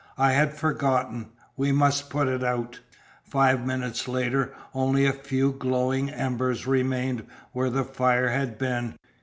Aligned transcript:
"I 0.17 0.31
had 0.31 0.55
forgotten. 0.55 1.29
We 1.55 1.71
must 1.71 2.09
put 2.09 2.27
it 2.27 2.43
out!" 2.43 2.79
Five 3.23 3.67
minutes 3.67 4.07
later 4.07 4.51
only 4.73 5.05
a 5.05 5.13
few 5.13 5.51
glowing 5.51 6.09
embers 6.09 6.65
remained 6.65 7.23
where 7.51 7.69
the 7.69 7.83
fire 7.85 8.29
had 8.29 8.57
been. 8.57 8.95